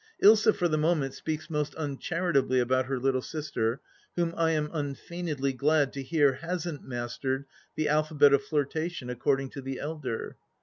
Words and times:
Ilsa 0.23 0.51
for 0.51 0.67
the 0.67 0.79
moment 0.79 1.13
speaks 1.13 1.47
most 1.47 1.75
uncharitably 1.75 2.59
about 2.59 2.87
her 2.87 2.97
little 2.99 3.21
sister, 3.21 3.81
whom 4.15 4.33
I 4.35 4.49
am 4.49 4.71
unfeignedly 4.73 5.53
glad 5.53 5.93
to 5.93 6.01
hear 6.01 6.39
hasnH 6.41 6.81
mastered 6.81 7.45
the 7.75 7.87
alphabet 7.87 8.33
of 8.33 8.41
flirtation 8.43 9.11
according 9.11 9.51
to 9.51 9.61
the 9.61 9.77
elder. 9.79 10.37